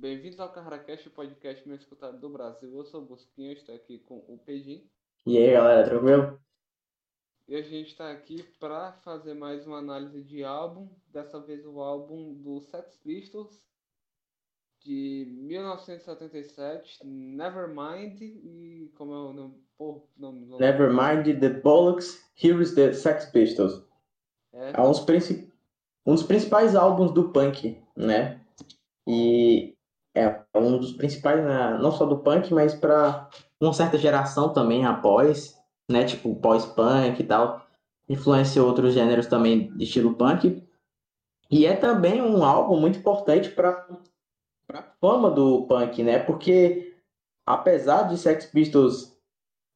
Bem-vindos 0.00 0.38
ao 0.38 0.52
CarraCast, 0.52 1.08
o 1.08 1.10
podcast 1.10 1.66
mais 1.66 1.80
escutado 1.80 2.20
do 2.20 2.28
Brasil. 2.28 2.72
Eu 2.72 2.84
sou 2.84 3.02
o 3.02 3.04
Busquinho, 3.04 3.52
estou 3.52 3.74
aqui 3.74 3.98
com 3.98 4.18
o 4.28 4.38
Pedim. 4.38 4.88
E 5.26 5.36
aí, 5.36 5.50
galera, 5.50 5.88
tranquilo? 5.88 6.38
E 7.48 7.56
a 7.56 7.62
gente 7.62 7.88
está 7.88 8.12
aqui 8.12 8.44
para 8.60 8.92
fazer 9.02 9.34
mais 9.34 9.66
uma 9.66 9.78
análise 9.78 10.22
de 10.22 10.44
álbum. 10.44 10.88
Dessa 11.08 11.40
vez 11.40 11.66
o 11.66 11.80
álbum 11.80 12.32
do 12.32 12.60
Sex 12.60 12.96
Pistols 13.02 13.60
de 14.84 15.26
1977, 15.40 17.04
Nevermind 17.04 18.20
e 18.20 18.92
como 18.94 19.12
é 19.12 19.16
o 19.16 19.32
nome? 19.32 19.54
Pô, 19.76 20.06
nome, 20.16 20.46
nome. 20.46 20.60
Nevermind, 20.60 21.40
The 21.40 21.48
Bollocks, 21.48 22.24
Here's 22.40 22.72
the 22.72 22.92
Sex 22.92 23.26
Pistols. 23.32 23.84
É, 24.52 24.74
É 24.76 24.80
um 24.80 24.92
dos, 24.92 25.04
um 26.06 26.14
dos 26.14 26.22
principais 26.22 26.76
álbuns 26.76 27.12
do 27.12 27.32
punk, 27.32 27.82
né? 27.96 28.40
E 29.04 29.76
um 30.58 30.78
dos 30.78 30.92
principais, 30.92 31.42
né, 31.44 31.78
não 31.80 31.90
só 31.90 32.04
do 32.04 32.18
punk, 32.18 32.52
mas 32.52 32.74
para 32.74 33.28
uma 33.60 33.72
certa 33.72 33.98
geração 33.98 34.52
também 34.52 34.84
após, 34.84 35.58
né? 35.90 36.04
Tipo 36.04 36.34
pós-punk 36.36 37.20
e 37.20 37.26
tal. 37.26 37.66
Influenciou 38.08 38.66
outros 38.66 38.94
gêneros 38.94 39.26
também 39.26 39.74
de 39.76 39.84
estilo 39.84 40.14
punk. 40.14 40.62
E 41.50 41.66
é 41.66 41.74
também 41.74 42.22
um 42.22 42.44
álbum 42.44 42.78
muito 42.78 42.98
importante 42.98 43.48
para 43.50 43.86
a 44.72 44.82
fama 45.00 45.30
do 45.30 45.66
punk, 45.66 46.02
né? 46.02 46.18
Porque 46.18 46.94
apesar 47.46 48.02
de 48.02 48.18
Sex 48.18 48.46
Pistols 48.46 49.16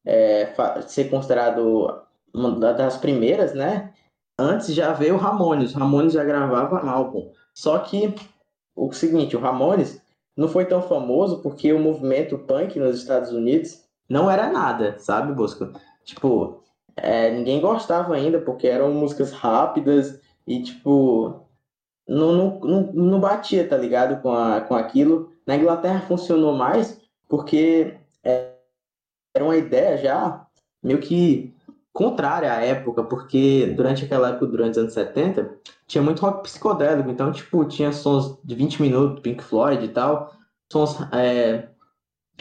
é, 0.05 0.53
ser 0.87 1.09
considerado 1.09 2.03
uma 2.33 2.73
das 2.73 2.97
primeiras, 2.97 3.53
né? 3.53 3.93
Antes 4.37 4.73
já 4.73 4.93
veio 4.93 5.15
o 5.15 5.17
Ramones. 5.17 5.75
O 5.75 5.79
Ramones 5.79 6.13
já 6.13 6.23
gravava 6.23 6.79
álbum. 6.89 7.31
Só 7.55 7.79
que 7.79 8.15
o 8.75 8.91
seguinte, 8.91 9.35
o 9.35 9.39
Ramones 9.39 10.02
não 10.35 10.47
foi 10.47 10.65
tão 10.65 10.81
famoso 10.81 11.41
porque 11.41 11.71
o 11.71 11.79
movimento 11.79 12.37
punk 12.37 12.79
nos 12.79 12.97
Estados 12.97 13.31
Unidos 13.31 13.83
não 14.09 14.29
era 14.29 14.51
nada, 14.51 14.97
sabe, 14.99 15.33
Bosco? 15.33 15.71
Tipo, 16.03 16.61
é, 16.95 17.31
ninguém 17.31 17.61
gostava 17.61 18.15
ainda 18.15 18.39
porque 18.39 18.67
eram 18.67 18.91
músicas 18.91 19.31
rápidas 19.31 20.19
e, 20.45 20.61
tipo, 20.61 21.47
não, 22.07 22.31
não, 22.31 22.59
não, 22.59 22.93
não 22.93 23.19
batia, 23.19 23.67
tá 23.67 23.77
ligado? 23.77 24.21
Com, 24.21 24.33
a, 24.33 24.61
com 24.61 24.75
aquilo. 24.75 25.31
Na 25.45 25.55
Inglaterra 25.55 26.01
funcionou 26.01 26.53
mais 26.53 26.99
porque 27.27 27.97
é, 28.23 28.53
era 29.33 29.43
uma 29.43 29.57
ideia 29.57 29.97
já 29.97 30.45
meio 30.81 30.99
que 30.99 31.53
contrária 31.93 32.51
à 32.51 32.61
época, 32.61 33.03
porque 33.03 33.71
durante 33.77 34.03
aquela 34.03 34.29
época, 34.29 34.47
durante 34.47 34.71
os 34.71 34.77
anos 34.79 34.93
70, 34.93 35.53
tinha 35.87 36.01
muito 36.01 36.21
rock 36.21 36.41
psicodélico, 36.43 37.09
então, 37.09 37.31
tipo, 37.31 37.63
tinha 37.65 37.91
sons 37.91 38.39
de 38.43 38.55
20 38.55 38.81
minutos, 38.81 39.21
Pink 39.21 39.43
Floyd 39.43 39.85
e 39.85 39.89
tal, 39.89 40.33
sons 40.71 40.97
é, 41.13 41.69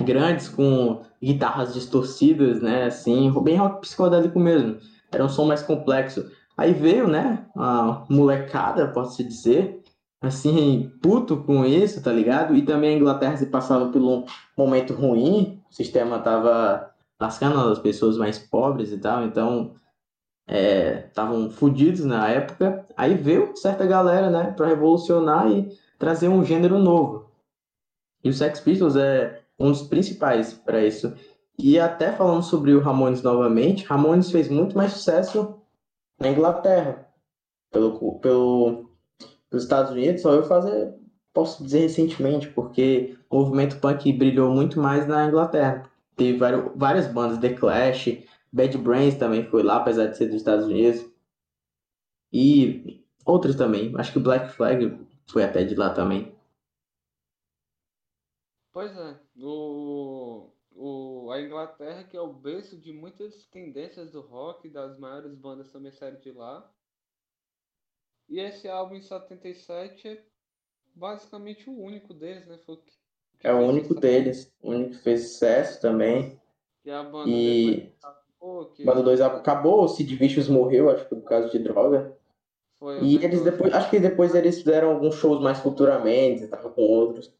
grandes 0.01 0.49
com 0.49 1.03
guitarras 1.23 1.75
distorcidas, 1.75 2.63
né, 2.63 2.85
assim, 2.85 3.31
bem 3.43 3.57
rock 3.57 3.83
psicodélico 3.83 4.41
mesmo, 4.41 4.79
era 5.13 5.25
um 5.25 5.29
som 5.29 5.45
mais 5.45 5.63
complexo. 5.63 6.31
Aí 6.57 6.73
veio, 6.73 7.07
né, 7.07 7.45
a 7.55 8.05
molecada, 8.09 8.89
posso 8.89 9.23
dizer, 9.23 9.83
assim, 10.23 10.91
puto 11.03 11.39
com 11.39 11.65
isso, 11.65 12.03
tá 12.03 12.13
ligado? 12.13 12.55
E 12.55 12.63
também 12.63 12.95
a 12.95 12.99
Inglaterra 12.99 13.37
se 13.37 13.47
passava 13.47 13.91
por 13.91 14.01
um 14.01 14.25
momento 14.57 14.95
ruim, 14.95 15.61
o 15.71 15.75
sistema 15.75 16.19
tava 16.21 16.92
lascando 17.23 17.61
as 17.69 17.79
pessoas 17.79 18.17
mais 18.17 18.37
pobres 18.37 18.91
e 18.91 18.99
tal, 18.99 19.25
então 19.25 19.77
estavam 21.07 21.51
fodidos 21.51 22.05
na 22.05 22.29
época. 22.29 22.85
Aí 22.97 23.15
veio 23.15 23.57
certa 23.57 23.87
galera, 23.87 24.29
né, 24.29 24.53
para 24.57 24.67
revolucionar 24.67 25.49
e 25.49 25.71
trazer 26.01 26.27
um 26.29 26.45
gênero 26.45 26.79
novo. 26.81 27.31
E 28.25 28.29
o 28.29 28.33
Sex 28.33 28.59
Pistols 28.59 28.97
é 28.97 29.41
um 29.57 29.71
dos 29.71 29.83
principais 29.83 30.53
para 30.53 30.85
isso. 30.85 31.15
E 31.57 31.79
até 31.79 32.11
falando 32.13 32.43
sobre 32.43 32.75
o 32.75 32.81
Ramones 32.81 33.23
novamente, 33.23 33.85
Ramones 33.85 34.33
fez 34.33 34.49
muito 34.49 34.77
mais 34.77 34.93
sucesso 34.93 35.55
na 36.19 36.29
Inglaterra. 36.29 37.07
Pelo, 37.71 38.19
pelo, 38.19 38.91
pelos 39.49 39.63
Estados 39.63 39.93
Unidos, 39.93 40.23
só 40.23 40.33
eu 40.33 40.43
fazer, 40.43 40.93
posso 41.33 41.63
dizer 41.63 41.83
recentemente, 41.83 42.49
porque 42.49 43.17
o 43.31 43.39
movimento 43.39 43.79
punk 43.79 44.13
brilhou 44.13 44.51
muito 44.51 44.81
mais 44.81 45.07
na 45.07 45.27
Inglaterra. 45.27 45.92
Teve 46.17 46.39
vários, 46.39 46.73
várias 46.77 47.07
bandas, 47.07 47.39
The 47.39 47.55
Clash, 47.55 48.09
Bad 48.53 48.77
Brains 48.79 49.17
também 49.17 49.45
foi 49.45 49.63
lá, 49.63 49.77
apesar 49.77 50.07
de 50.07 50.17
ser 50.17 50.27
dos 50.27 50.37
Estados 50.37 50.67
Unidos. 50.67 51.11
E 52.33 53.03
outros 53.25 53.57
também. 53.57 53.95
Acho 53.97 54.13
que 54.13 54.19
o 54.19 54.23
Black 54.23 54.51
Flag 54.53 55.07
foi 55.31 55.45
até 55.45 55.65
de 55.65 55.75
lá 55.75 55.95
também. 55.95 56.35
Pois 58.73 58.97
é, 58.97 59.21
o, 59.37 60.51
o, 60.75 61.31
a 61.31 61.41
Inglaterra 61.41 62.05
que 62.05 62.17
é 62.17 62.21
o 62.21 62.33
berço 62.33 62.79
de 62.79 62.93
muitas 62.93 63.45
tendências 63.47 64.11
do 64.11 64.23
rock, 64.23 64.69
das 64.69 64.99
maiores 64.99 65.35
bandas 65.35 65.71
também 65.71 65.93
saíram 65.93 66.21
de 66.21 66.33
lá. 66.33 66.71
E 68.29 68.41
esse 68.41 68.69
álbum 68.69 68.95
em 68.95 69.03
77 69.03 70.09
é 70.09 70.25
basicamente 70.95 71.69
o 71.69 71.79
único 71.79 72.15
deles, 72.15 72.47
né? 72.47 72.59
Foi 72.65 72.77
o 72.77 72.79
que 72.79 72.93
É 73.41 73.53
o 73.53 73.59
único 73.59 73.95
deles, 73.95 74.53
o 74.63 74.71
único 74.71 74.91
que 74.93 74.99
fez 74.99 75.33
sucesso 75.33 75.81
também. 75.81 76.41
Que 76.83 76.91
a 76.91 77.03
banda 77.03 77.29
E- 77.31 77.93
acabou, 78.03 78.67
que 78.67 78.85
Banda 78.85 79.03
2 79.03 79.21
acabou, 79.21 79.85
o 79.85 79.89
Sid 79.89 80.15
Vicious 80.17 80.49
morreu, 80.49 80.91
acho 80.91 81.09
que 81.09 81.15
por 81.15 81.23
causa 81.29 81.49
de 81.49 81.59
droga. 81.59 82.17
foi 82.79 83.03
E 83.05 83.17
eles 83.25 83.43
depois, 83.43 83.73
acho 83.73 83.91
que 83.91 83.99
depois 84.01 84.35
eles 84.35 84.59
fizeram 84.59 84.91
alguns 84.91 85.15
shows 85.17 85.41
mais 85.41 85.59
futuramente, 85.59 86.47
tava 86.49 86.71
com 86.71 86.83
outros. 86.83 87.33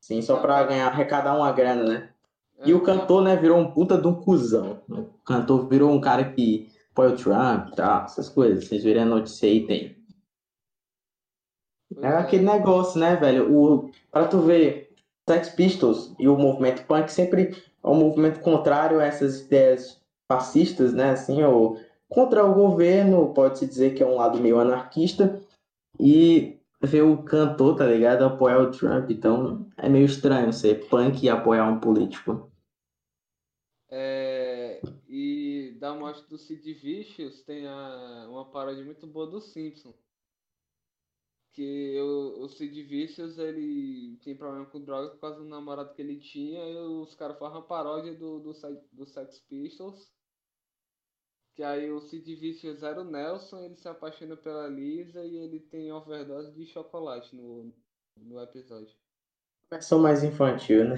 Sim, 0.00 0.22
só 0.22 0.36
pra 0.40 0.62
ganhar, 0.64 0.86
arrecadar 0.88 1.36
uma 1.36 1.50
grana, 1.52 1.82
né? 1.84 2.10
É, 2.58 2.68
E 2.68 2.74
o 2.74 2.82
cantor, 2.82 3.22
né, 3.22 3.36
virou 3.36 3.58
um 3.58 3.70
puta 3.72 3.98
de 3.98 4.06
um 4.06 4.14
cuzão. 4.14 4.82
O 4.88 5.04
cantor 5.24 5.68
virou 5.68 5.90
um 5.90 6.00
cara 6.00 6.32
que 6.32 6.70
apoia 6.92 7.10
o 7.10 7.16
Trump 7.16 7.68
e 7.72 7.76
tal, 7.76 8.04
essas 8.04 8.28
coisas. 8.28 8.66
Vocês 8.66 8.84
verem 8.84 9.02
a 9.02 9.06
notícia 9.06 9.48
aí, 9.48 9.66
tem. 9.66 9.96
pois 11.92 12.04
É 12.04 12.08
aquele 12.16 12.44
negócio, 12.44 12.98
né, 13.00 13.16
velho? 13.16 13.52
O, 13.52 13.90
pra 14.10 14.26
tu 14.28 14.40
ver, 14.40 14.85
Sex 15.28 15.48
Pistols 15.50 16.14
e 16.18 16.28
o 16.28 16.36
movimento 16.36 16.84
punk 16.86 17.10
sempre 17.10 17.56
é 17.82 17.88
um 17.88 17.94
movimento 17.94 18.40
contrário 18.40 19.00
a 19.00 19.04
essas 19.04 19.40
ideias 19.40 20.00
fascistas, 20.30 20.92
né, 20.92 21.10
assim, 21.10 21.42
ou 21.42 21.80
contra 22.08 22.44
o 22.44 22.54
governo, 22.54 23.32
pode-se 23.34 23.66
dizer 23.66 23.94
que 23.94 24.02
é 24.02 24.06
um 24.06 24.16
lado 24.16 24.38
meio 24.38 24.58
anarquista, 24.58 25.40
e 25.98 26.58
ver 26.82 27.02
o 27.02 27.22
cantor, 27.22 27.76
tá 27.76 27.86
ligado, 27.86 28.24
apoiar 28.24 28.60
o 28.60 28.70
Trump, 28.70 29.10
então 29.10 29.68
é 29.76 29.88
meio 29.88 30.04
estranho 30.04 30.52
ser 30.52 30.88
punk 30.88 31.24
e 31.24 31.28
apoiar 31.28 31.68
um 31.68 31.80
político. 31.80 32.50
É, 33.88 34.80
e 35.08 35.76
da 35.80 35.94
morte 35.94 36.28
do 36.28 36.38
Sid 36.38 36.72
Vicious 36.74 37.42
tem 37.42 37.66
a, 37.66 38.26
uma 38.28 38.44
paródia 38.44 38.84
muito 38.84 39.06
boa 39.06 39.26
do 39.26 39.40
Simpson. 39.40 39.94
Que 41.56 41.98
o, 42.00 42.44
o 42.44 42.48
Sid 42.48 42.82
Vicious 42.84 43.38
ele 43.38 44.18
tem 44.22 44.36
problema 44.36 44.66
com 44.66 44.78
drogas 44.80 45.12
por 45.14 45.20
causa 45.20 45.38
do 45.38 45.44
namorado 45.46 45.94
que 45.94 46.02
ele 46.02 46.18
tinha 46.20 46.62
e 46.68 46.76
os 46.76 47.14
caras 47.14 47.38
fazem 47.38 47.56
uma 47.56 47.66
paródia 47.66 48.14
do, 48.14 48.38
do, 48.40 48.52
do 48.92 49.06
Sex 49.06 49.40
Pistols. 49.48 50.12
Que 51.54 51.62
aí 51.62 51.90
o 51.90 51.98
Sid 52.00 52.34
Vicious 52.36 52.82
era 52.82 53.00
o 53.00 53.04
Nelson, 53.04 53.64
ele 53.64 53.74
se 53.76 53.88
apaixona 53.88 54.36
pela 54.36 54.68
Lisa 54.68 55.24
e 55.24 55.36
ele 55.38 55.58
tem 55.58 55.90
overdose 55.90 56.52
de 56.52 56.66
chocolate 56.66 57.34
no, 57.34 57.72
no 58.18 58.38
episódio. 58.40 58.94
Versão 59.70 59.98
mais 59.98 60.22
infantil, 60.22 60.84
né? 60.84 60.96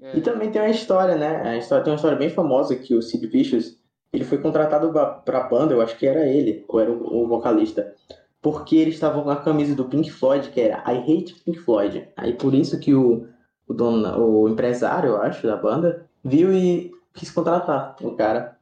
É, 0.00 0.16
E 0.16 0.22
também 0.22 0.50
tem 0.52 0.62
uma 0.62 0.70
história, 0.70 1.16
né? 1.16 1.42
A 1.50 1.56
história, 1.56 1.84
tem 1.84 1.92
uma 1.92 1.96
história 1.96 2.16
bem 2.16 2.30
famosa 2.30 2.76
que 2.76 2.94
o 2.94 3.02
Sid 3.02 3.26
Vicious, 3.26 3.76
ele 4.12 4.24
foi 4.24 4.38
contratado 4.40 4.92
ba- 4.92 5.20
pra 5.20 5.40
banda, 5.48 5.74
eu 5.74 5.82
acho 5.82 5.98
que 5.98 6.06
era 6.06 6.26
ele, 6.26 6.64
ou 6.68 6.80
era 6.80 6.90
o, 6.90 7.24
o 7.24 7.26
vocalista, 7.26 7.94
porque 8.42 8.76
ele 8.76 8.90
estava 8.90 9.22
com 9.22 9.30
a 9.30 9.42
camisa 9.42 9.74
do 9.74 9.88
Pink 9.88 10.10
Floyd, 10.10 10.50
que 10.50 10.60
era 10.60 10.82
I 10.92 10.98
Hate 10.98 11.34
Pink 11.44 11.58
Floyd. 11.58 12.10
Aí 12.16 12.36
por 12.36 12.54
isso 12.54 12.78
que 12.80 12.94
o, 12.94 13.28
o 13.66 13.74
dono, 13.74 14.18
o 14.18 14.48
empresário, 14.48 15.10
eu 15.10 15.16
acho, 15.18 15.46
da 15.46 15.56
banda, 15.56 16.08
viu 16.24 16.52
e 16.52 16.90
quis 17.14 17.30
contratar 17.30 17.96
o 18.02 18.16
cara. 18.16 18.58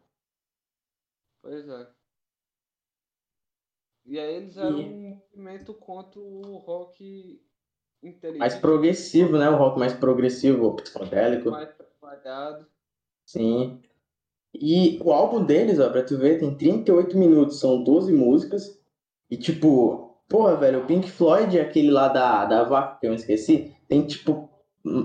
Pois 1.43 1.69
é. 1.69 1.87
E 4.07 4.19
aí 4.19 4.37
eles 4.37 4.57
eram 4.57 4.81
E- 4.81 4.85
um 4.85 5.09
movimento 5.35 5.75
contra 5.75 6.19
o 6.19 6.57
rock 6.59 7.41
inteligente, 8.03 8.39
Mais 8.41 8.55
progressivo, 8.57 9.37
né? 9.39 9.51
O 9.51 9.57
rock 9.57 9.79
mais 9.79 9.93
progressivo, 9.93 10.75
psicodélico. 10.77 11.51
mais 11.51 11.69
trabalhado. 12.01 12.67
Sim. 13.27 13.81
E 14.55 14.99
o 15.05 15.13
álbum 15.13 15.45
deles, 15.45 15.79
ó, 15.79 15.91
pra 15.91 16.03
tu 16.03 16.17
ver, 16.17 16.39
tem 16.39 16.57
38 16.57 17.17
minutos, 17.19 17.61
são 17.61 17.85
12 17.85 18.13
músicas. 18.13 18.78
E 19.31 19.37
tipo, 19.37 20.17
porra, 20.29 20.57
velho, 20.57 20.81
o 20.81 20.87
Pink 20.87 21.11
Floyd, 21.11 21.59
aquele 21.59 21.91
lá 21.91 22.09
da, 22.09 22.45
da 22.45 22.65
vaca 22.65 22.99
que 23.01 23.07
eu 23.07 23.15
esqueci, 23.15 23.75
tem 23.89 24.07
tipo 24.07 24.49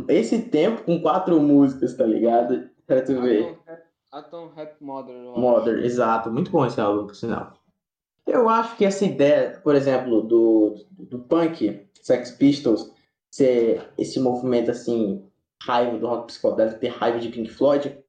esse 0.08 0.44
tempo 0.44 0.84
com 0.84 1.02
quatro 1.02 1.40
músicas, 1.40 1.96
tá 1.96 2.06
ligado? 2.06 2.70
Pra 2.86 3.02
tu 3.02 3.22
ver. 3.22 3.58
Atom 4.12 4.52
eu 4.58 5.32
acho. 5.32 5.40
Modern, 5.40 5.84
exato, 5.84 6.32
muito 6.32 6.52
bom 6.52 6.66
esse 6.66 6.80
álbum, 6.80 7.08
por 7.08 7.16
sinal. 7.16 7.54
Eu 8.28 8.48
acho 8.48 8.76
que 8.78 8.86
essa 8.86 9.04
ideia, 9.04 9.60
por 9.64 9.74
exemplo, 9.74 10.22
do, 10.22 10.76
do 10.92 11.20
punk, 11.20 11.88
Sex 12.02 12.32
Pistols, 12.32 12.94
ser 13.32 13.90
esse 13.98 14.20
movimento 14.20 14.70
assim, 14.70 15.26
raiva 15.62 15.98
do 15.98 16.08
rock 16.08 16.28
psicodélico, 16.28 16.80
ter 16.80 16.90
raiva 16.90 17.20
de 17.20 17.30
Pink 17.30 17.50
Floyd, 17.50 18.04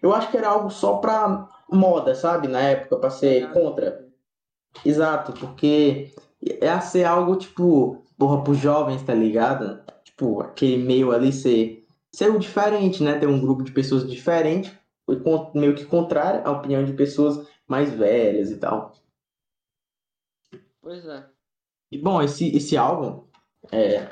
eu 0.00 0.14
acho 0.14 0.30
que 0.30 0.36
era 0.36 0.48
algo 0.48 0.70
só 0.70 0.98
pra 0.98 1.48
moda, 1.70 2.14
sabe? 2.14 2.48
Na 2.48 2.60
época, 2.60 2.96
pra 2.96 3.10
ser 3.10 3.50
contra. 3.52 4.05
Exato, 4.84 5.32
porque 5.32 6.12
ia 6.40 6.80
ser 6.80 7.04
algo 7.04 7.36
tipo, 7.36 8.04
porra, 8.18 8.42
pros 8.42 8.58
jovens, 8.58 9.02
tá 9.02 9.14
ligado? 9.14 9.80
Tipo, 10.04 10.40
aquele 10.40 10.82
meio 10.82 11.12
ali 11.12 11.32
ser, 11.32 11.86
ser 12.12 12.30
o 12.30 12.38
diferente, 12.38 13.02
né? 13.02 13.18
Ter 13.18 13.26
um 13.26 13.40
grupo 13.40 13.62
de 13.62 13.72
pessoas 13.72 14.08
diferentes, 14.08 14.72
meio 15.54 15.74
que 15.74 15.84
contrário 15.84 16.46
à 16.46 16.50
opinião 16.50 16.84
de 16.84 16.92
pessoas 16.92 17.46
mais 17.66 17.92
velhas 17.92 18.50
e 18.50 18.56
tal. 18.58 18.94
Pois 20.80 21.04
é. 21.06 21.24
E 21.90 21.98
bom, 21.98 22.22
esse, 22.22 22.54
esse 22.56 22.76
álbum, 22.76 23.24
é, 23.72 24.08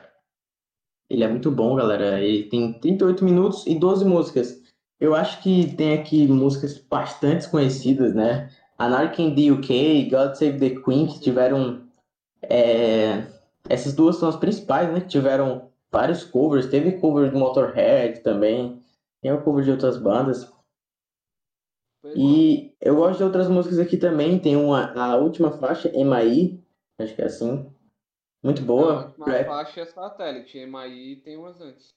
ele 1.09 1.25
é 1.25 1.29
muito 1.29 1.51
bom, 1.51 1.77
galera. 1.77 2.21
Ele 2.21 2.49
tem 2.49 2.73
38 2.73 3.25
minutos 3.25 3.67
e 3.67 3.79
12 3.79 4.05
músicas. 4.05 4.63
Eu 4.99 5.15
acho 5.15 5.43
que 5.43 5.75
tem 5.77 5.95
aqui 5.95 6.27
músicas 6.27 6.79
bastante 6.79 7.49
conhecidas, 7.49 8.15
né? 8.15 8.51
Anarchy 8.85 9.23
in 9.23 9.35
the 9.35 9.51
UK, 9.51 10.09
God 10.11 10.35
Save 10.35 10.59
the 10.59 10.81
Queen, 10.81 11.07
que 11.07 11.21
tiveram. 11.21 11.87
É... 12.43 13.27
Essas 13.69 13.95
duas 13.95 14.17
são 14.17 14.29
as 14.29 14.37
principais, 14.37 14.93
né? 14.93 15.01
Que 15.01 15.09
tiveram 15.09 15.71
vários 15.91 16.25
covers. 16.25 16.67
Teve 16.67 16.99
cover 16.99 17.31
do 17.31 17.39
Motorhead 17.39 18.21
também. 18.21 18.83
Tem 19.23 19.33
o 19.33 19.43
cover 19.43 19.65
de 19.65 19.71
outras 19.71 19.97
bandas. 19.97 20.53
E 22.15 22.75
eu 22.81 22.97
gosto 22.97 23.19
de 23.19 23.25
outras 23.25 23.49
músicas 23.49 23.79
aqui 23.79 23.97
também. 23.97 24.39
Tem 24.39 24.57
uma, 24.57 24.93
a 24.93 25.17
última 25.17 25.51
faixa, 25.53 25.91
MI, 25.91 26.63
acho 26.99 27.15
que 27.15 27.23
é 27.23 27.27
assim. 27.27 27.71
Muito 28.43 28.61
boa. 28.61 28.93
A 28.93 29.07
última 29.07 29.45
faixa 29.45 29.81
é 29.81 29.87
satélite, 29.87 30.59
MI 30.67 31.17
tem 31.25 31.39
umas 31.39 31.61
antes. 31.61 31.95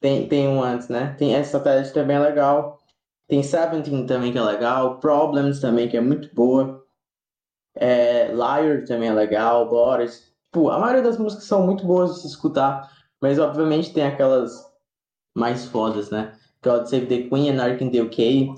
Tem, 0.00 0.26
tem 0.26 0.48
um 0.48 0.62
antes, 0.62 0.88
né? 0.88 1.14
Tem 1.18 1.34
essa 1.34 1.58
satélite 1.58 1.92
também 1.92 2.16
é 2.16 2.20
legal. 2.20 2.78
Tem 3.30 3.44
Seventeen 3.44 4.04
também 4.06 4.32
que 4.32 4.38
é 4.38 4.42
legal. 4.42 4.98
Problems 4.98 5.60
também 5.60 5.88
que 5.88 5.96
é 5.96 6.00
muito 6.00 6.34
boa. 6.34 6.84
É, 7.76 8.26
Liar 8.32 8.84
também 8.84 9.08
é 9.08 9.12
legal. 9.12 9.68
Boris. 9.68 10.34
Tipo, 10.46 10.68
a 10.68 10.80
maioria 10.80 11.02
das 11.02 11.16
músicas 11.16 11.44
são 11.44 11.64
muito 11.64 11.86
boas 11.86 12.14
de 12.14 12.22
se 12.22 12.26
escutar. 12.26 12.90
Mas 13.22 13.38
obviamente 13.38 13.92
tem 13.92 14.04
aquelas 14.04 14.68
mais 15.32 15.64
fodas, 15.64 16.10
né? 16.10 16.36
God 16.60 16.86
Save 16.86 17.06
the 17.06 17.28
Queen, 17.28 17.50
Anarchy 17.50 17.84
in 17.84 17.90
the 17.92 18.00
UK. 18.02 18.52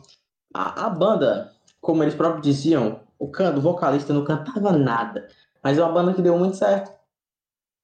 A, 0.54 0.86
a 0.86 0.88
banda, 0.88 1.52
como 1.82 2.02
eles 2.02 2.14
próprios 2.14 2.42
diziam, 2.42 3.00
o, 3.19 3.28
canto, 3.28 3.58
o 3.58 3.60
vocalista 3.62 4.14
não 4.14 4.24
cantava 4.24 4.72
nada. 4.72 5.28
Mas 5.62 5.76
é 5.76 5.84
uma 5.84 5.92
banda 5.92 6.14
que 6.14 6.22
deu 6.22 6.38
muito 6.38 6.56
certo. 6.56 6.90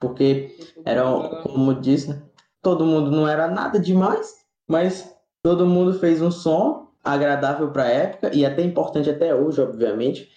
Porque 0.00 0.56
era, 0.86 1.02
como 1.42 1.74
disse, 1.74 2.18
todo 2.62 2.86
mundo 2.86 3.10
não 3.10 3.28
era 3.28 3.46
nada 3.46 3.78
demais, 3.78 4.36
mas 4.66 5.17
todo 5.42 5.66
mundo 5.66 5.98
fez 5.98 6.20
um 6.20 6.30
som 6.30 6.88
agradável 7.02 7.70
para 7.72 7.84
a 7.84 7.90
época 7.90 8.34
e 8.34 8.44
até 8.44 8.62
importante 8.62 9.08
até 9.08 9.34
hoje, 9.34 9.60
obviamente, 9.60 10.30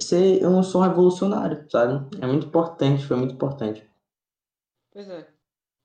ser 0.00 0.46
um 0.46 0.62
som 0.62 0.80
revolucionário, 0.80 1.68
sabe? 1.70 2.06
É 2.20 2.26
muito 2.26 2.46
importante, 2.46 3.04
foi 3.04 3.16
muito 3.16 3.34
importante. 3.34 3.88
Pois 4.92 5.08
é. 5.08 5.26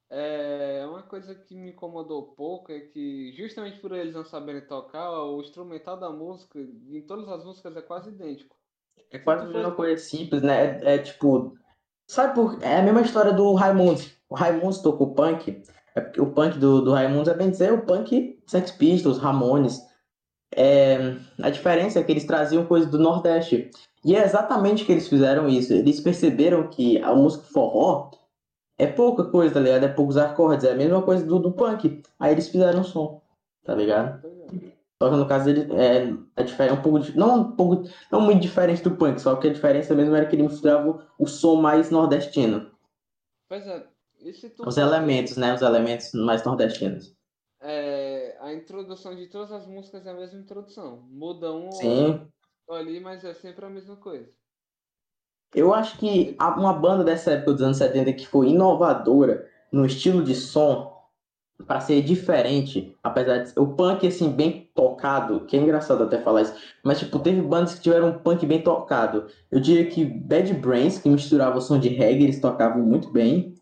É 0.10 0.86
uma 0.88 1.02
coisa 1.02 1.34
que 1.34 1.56
me 1.56 1.72
incomodou 1.72 2.34
pouco 2.36 2.72
é 2.72 2.80
que 2.80 3.34
justamente 3.34 3.80
por 3.80 3.92
eles 3.92 4.14
não 4.14 4.24
saberem 4.24 4.62
tocar, 4.62 5.12
o 5.12 5.42
instrumental 5.42 6.00
da 6.00 6.10
música, 6.10 6.60
em 6.60 7.02
todas 7.02 7.28
as 7.28 7.44
músicas 7.44 7.76
é 7.76 7.82
quase 7.82 8.10
idêntico. 8.10 8.56
É 9.12 9.20
quase 9.20 9.46
a 9.46 9.48
mesma 9.48 9.72
coisa 9.72 10.02
simples, 10.02 10.42
né? 10.42 10.80
É, 10.80 10.96
é 10.96 10.98
tipo, 11.00 11.58
sabe 12.10 12.36
por 12.36 12.62
é 12.64 12.78
a 12.80 12.84
mesma 12.84 13.02
história 13.02 13.34
do 13.34 13.54
Raimundos. 13.54 14.16
O 14.30 14.36
Raimundos 14.36 14.82
tocou 14.82 15.14
punk, 15.14 15.62
é 15.96 16.02
porque 16.02 16.22
o 16.22 16.32
punk 16.32 16.60
do, 16.60 16.82
do 16.82 16.92
Raimundos 16.92 17.30
é 17.30 17.34
bem 17.34 17.50
dizer 17.50 17.72
o 17.72 17.86
punk 17.86 18.38
Sex 18.46 18.72
Pistols, 18.72 19.18
Ramones. 19.18 19.82
É, 20.54 21.16
a 21.42 21.50
diferença 21.50 22.00
é 22.00 22.04
que 22.04 22.12
eles 22.12 22.26
traziam 22.26 22.66
coisas 22.66 22.90
do 22.90 23.00
Nordeste. 23.00 23.72
E 24.04 24.16
é 24.16 24.24
exatamente 24.24 24.86
que 24.86 24.92
eles 24.92 25.08
fizeram 25.08 25.48
isso. 25.48 25.74
Eles 25.74 26.02
perceberam 26.02 26.68
que 26.68 27.02
a 27.02 27.16
música 27.16 27.46
forró 27.46 28.12
é 28.78 28.86
pouca 28.86 29.24
coisa, 29.26 29.54
tá 29.54 29.60
ligado? 29.60 29.86
É 29.86 29.88
poucos 29.88 30.18
acordes, 30.18 30.66
é 30.66 30.74
a 30.74 30.76
mesma 30.76 31.02
coisa 31.02 31.26
do, 31.26 31.40
do 31.40 31.54
punk. 31.54 32.04
Aí 32.20 32.34
eles 32.34 32.50
fizeram 32.50 32.82
um 32.82 32.84
som, 32.84 33.22
tá 33.64 33.74
ligado? 33.74 34.22
Só 35.02 35.10
que 35.10 35.16
no 35.16 35.28
caso 35.28 35.46
dele 35.46 35.74
é, 35.74 36.14
é 36.36 36.44
diferente, 36.44 36.78
um 36.78 36.82
pouco, 36.82 37.00
não 37.16 37.40
um 37.40 37.52
pouco, 37.56 37.84
não 38.12 38.22
muito 38.22 38.42
diferente 38.42 38.82
do 38.82 38.96
punk, 38.96 39.20
só 39.20 39.36
que 39.36 39.48
a 39.48 39.54
diferença 39.54 39.94
mesmo 39.94 40.16
era 40.16 40.26
que 40.26 40.36
ele 40.36 40.44
misturava 40.44 41.06
o 41.20 41.28
som 41.28 41.56
mais 41.58 41.92
nordestino. 41.92 42.72
Pois 43.50 43.68
é, 43.68 43.86
os 44.66 44.78
elementos, 44.78 45.38
né? 45.38 45.54
Os 45.54 45.62
elementos 45.62 46.12
mais 46.14 46.44
nordestinos. 46.44 47.16
É, 47.62 48.38
a 48.42 48.54
introdução 48.54 49.16
de 49.16 49.28
todas 49.28 49.52
as 49.52 49.66
músicas 49.66 50.06
é 50.06 50.12
a 50.12 50.14
mesma 50.14 50.40
introdução. 50.40 51.04
Muda 51.10 51.52
um 51.52 51.72
Sim. 51.72 52.28
ou 52.68 52.76
ali, 52.76 53.00
mas 53.00 53.24
é 53.24 53.34
sempre 53.34 53.66
a 53.66 53.70
mesma 53.70 53.96
coisa. 53.96 54.30
Eu 55.54 55.74
acho 55.74 55.98
que 55.98 56.36
uma 56.40 56.74
banda 56.74 57.04
dessa 57.04 57.32
época 57.32 57.54
dos 57.54 57.62
anos 57.62 57.78
70 57.78 58.14
que 58.14 58.28
foi 58.28 58.50
inovadora 58.50 59.50
no 59.72 59.86
estilo 59.86 60.24
de 60.24 60.36
som 60.36 60.94
para 61.66 61.80
ser 61.80 62.02
diferente, 62.02 62.94
apesar 63.02 63.40
de 63.40 63.58
o 63.58 63.68
punk 63.68 64.06
assim 64.06 64.30
bem 64.30 64.70
tocado, 64.76 65.46
que 65.46 65.56
é 65.56 65.60
engraçado 65.60 66.04
até 66.04 66.22
falar 66.22 66.42
isso, 66.42 66.54
mas 66.84 67.00
tipo 67.00 67.18
teve 67.20 67.42
bandas 67.42 67.76
que 67.76 67.82
tiveram 67.82 68.10
um 68.10 68.20
punk 68.20 68.46
bem 68.46 68.62
tocado. 68.62 69.28
Eu 69.50 69.62
diria 69.62 69.90
que 69.90 70.04
Bad 70.04 70.54
Brains, 70.56 70.98
que 70.98 71.10
misturava 71.10 71.58
o 71.58 71.62
som 71.62 71.80
de 71.80 71.88
reggae, 71.88 72.26
eles 72.26 72.42
tocavam 72.42 72.84
muito 72.84 73.10
bem. 73.10 73.55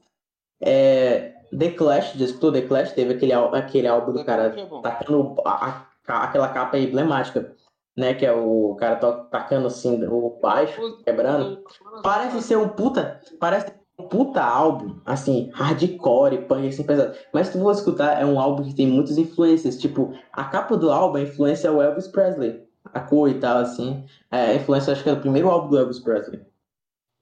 É, 0.66 1.34
The 1.58 1.72
Clash, 1.72 2.14
já 2.14 2.26
escutou 2.26 2.52
The 2.52 2.62
Clash? 2.62 2.94
Teve 2.94 3.14
aquele, 3.14 3.34
aquele 3.34 3.88
álbum 3.88 4.14
do 4.14 4.26
cara 4.26 4.56
tacando 4.82 5.36
a, 5.46 5.86
a, 6.08 6.24
aquela 6.24 6.50
capa 6.50 6.78
emblemática, 6.78 7.54
né? 7.96 8.14
Que 8.14 8.26
é 8.26 8.34
o 8.34 8.76
cara 8.76 8.96
tacando 8.96 9.68
assim 9.68 10.04
o 10.06 10.40
baixo, 10.42 11.04
quebrando. 11.04 11.64
Parece 12.02 12.42
ser 12.42 12.58
um 12.58 12.70
puta. 12.70 13.20
Parece 13.40 13.72
um 14.00 14.08
puta 14.08 14.42
álbum, 14.44 15.00
assim, 15.06 15.52
hardcore, 15.54 16.46
punk, 16.48 16.68
assim, 16.68 16.84
pesado. 16.84 17.16
Mas 17.32 17.48
se 17.48 17.54
tu 17.54 17.60
for 17.60 17.72
escutar, 17.72 18.20
é 18.20 18.26
um 18.26 18.40
álbum 18.40 18.64
que 18.64 18.74
tem 18.74 18.88
muitas 18.88 19.18
influências. 19.18 19.78
Tipo, 19.78 20.14
a 20.32 20.46
capa 20.46 20.76
do 20.76 20.92
álbum, 20.92 21.18
a 21.18 21.22
influência 21.22 21.68
é 21.68 21.72
o 21.72 21.82
Elvis 21.82 22.08
Presley. 22.08 22.64
A 22.86 23.00
cor 23.00 23.30
e 23.30 23.40
tal, 23.40 23.60
assim. 23.60 24.06
É, 24.32 24.52
a 24.52 24.56
influência, 24.56 24.94
acho 24.94 25.04
que 25.04 25.10
é 25.10 25.14
o 25.14 25.20
primeiro 25.20 25.50
álbum 25.50 25.70
do 25.70 25.78
Elvis 25.78 26.00
Presley. 26.00 26.42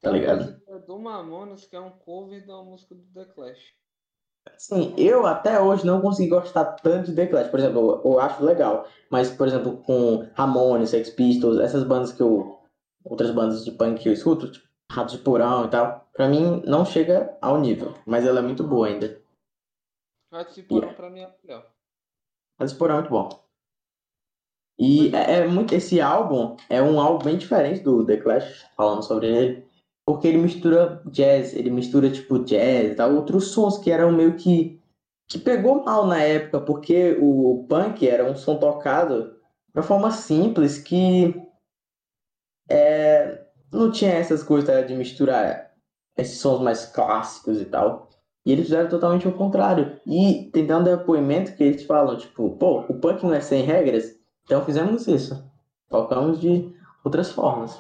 Tá 0.02 0.12
ligado? 0.12 0.61
Do 0.92 1.00
Mamonas, 1.00 1.66
que 1.66 1.76
é 1.76 1.80
um 1.80 1.90
cover 1.90 2.46
da 2.46 2.62
música 2.62 2.94
do 2.94 3.04
The 3.14 3.26
Clash. 3.34 3.74
Sim, 4.58 4.94
eu 4.98 5.26
até 5.26 5.62
hoje 5.62 5.86
não 5.86 6.02
consegui 6.02 6.30
gostar 6.30 6.66
tanto 6.66 7.12
de 7.12 7.16
The 7.16 7.28
Clash. 7.28 7.48
Por 7.48 7.60
exemplo, 7.60 8.02
eu, 8.04 8.12
eu 8.12 8.20
acho 8.20 8.44
legal. 8.44 8.86
Mas, 9.10 9.30
por 9.32 9.48
exemplo, 9.48 9.78
com 9.84 10.28
Ramones, 10.34 10.90
Sex 10.90 11.12
Pistols, 11.12 11.60
essas 11.60 11.84
bandas 11.84 12.12
que 12.12 12.22
eu. 12.22 12.60
Outras 13.04 13.32
bandas 13.32 13.66
de 13.66 13.72
punk 13.72 14.00
que 14.00 14.10
eu 14.10 14.14
escuto, 14.14 14.52
tipo 14.52 14.68
Ratos 14.92 15.18
de 15.18 15.24
Porão 15.24 15.66
e 15.66 15.70
tal, 15.70 16.08
pra 16.14 16.28
mim 16.28 16.62
não 16.68 16.86
chega 16.86 17.36
ao 17.42 17.60
nível. 17.60 17.96
Mas 18.06 18.26
ela 18.26 18.40
é 18.40 18.44
muito 18.44 18.64
boa 18.64 18.88
ainda. 18.88 19.20
Ratos 20.32 20.56
de 20.56 20.64
Porão 20.64 20.94
pra 20.94 21.10
mim 21.10 21.22
é 21.22 21.36
melhor. 21.44 21.66
Ratos 22.60 22.74
de 22.74 22.78
Porão 22.78 22.96
é 22.96 23.00
muito 23.00 23.10
bom. 23.10 23.30
E 24.78 25.16
é, 25.16 25.40
é, 25.40 25.48
muito, 25.48 25.74
esse 25.74 26.00
álbum 26.00 26.56
é 26.70 26.82
um 26.82 27.00
álbum 27.00 27.26
bem 27.26 27.38
diferente 27.38 27.82
do 27.82 28.06
The 28.06 28.18
Clash, 28.18 28.68
falando 28.76 29.04
sobre 29.04 29.28
ele. 29.28 29.71
Porque 30.12 30.28
ele 30.28 30.40
mistura 30.40 31.02
jazz, 31.06 31.56
ele 31.56 31.70
mistura 31.70 32.12
tipo 32.12 32.44
jazz 32.44 32.98
tal, 32.98 33.16
outros 33.16 33.52
sons 33.52 33.78
que 33.78 33.90
eram 33.90 34.12
meio 34.12 34.36
que. 34.36 34.78
que 35.26 35.40
pegou 35.40 35.86
mal 35.86 36.06
na 36.06 36.22
época, 36.22 36.60
porque 36.60 37.18
o 37.22 37.66
punk 37.70 38.06
era 38.06 38.30
um 38.30 38.36
som 38.36 38.58
tocado 38.58 39.32
de 39.74 39.80
uma 39.80 39.84
forma 39.84 40.12
simples 40.12 40.78
que. 40.78 41.34
É, 42.70 43.46
não 43.72 43.90
tinha 43.90 44.12
essas 44.12 44.44
coisas 44.44 44.70
tá, 44.70 44.82
de 44.82 44.94
misturar 44.96 45.72
esses 46.18 46.40
sons 46.40 46.62
mais 46.62 46.86
clássicos 46.86 47.62
e 47.62 47.66
tal. 47.66 48.10
E 48.46 48.52
eles 48.52 48.66
fizeram 48.66 48.90
totalmente 48.90 49.30
o 49.30 49.34
contrário. 49.34 49.98
E 50.06 50.50
tem 50.52 50.70
um 50.74 50.84
depoimento 50.84 51.56
que 51.56 51.64
eles 51.64 51.84
falam, 51.84 52.18
tipo, 52.18 52.58
pô, 52.58 52.82
o 52.82 53.00
punk 53.00 53.24
não 53.24 53.34
é 53.34 53.40
sem 53.40 53.64
regras, 53.64 54.14
então 54.44 54.66
fizemos 54.66 55.08
isso. 55.08 55.42
Tocamos 55.88 56.42
de 56.42 56.70
outras 57.02 57.32
formas. 57.32 57.80